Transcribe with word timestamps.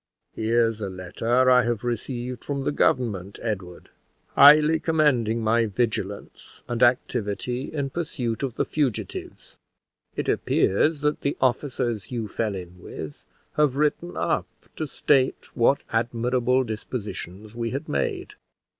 "Here's 0.33 0.81
a 0.81 0.89
letter 0.89 1.47
I 1.51 1.61
have 1.61 1.83
received 1.83 2.43
from 2.43 2.63
the 2.63 2.71
government, 2.71 3.37
Edward, 3.43 3.89
highly 4.29 4.79
commending 4.79 5.43
my 5.43 5.67
vigilance 5.67 6.63
and 6.67 6.81
activity 6.81 7.71
in 7.71 7.91
pursuit 7.91 8.41
of 8.41 8.55
the 8.55 8.65
fugitives. 8.65 9.57
It 10.15 10.27
appears 10.27 11.01
that 11.01 11.21
the 11.21 11.37
officers 11.39 12.09
you 12.09 12.27
fell 12.27 12.55
in 12.55 12.79
with 12.79 13.23
have 13.57 13.75
written 13.77 14.17
up 14.17 14.47
to 14.77 14.87
state 14.87 15.55
what 15.55 15.83
admirable 15.91 16.63
dispositions 16.63 17.53
we 17.53 17.69
had 17.69 17.87
made. 17.87 18.33